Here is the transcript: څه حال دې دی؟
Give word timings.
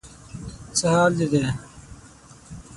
څه 0.77 0.87
حال 0.95 1.11
دې 1.19 1.27
دی؟ 1.31 1.43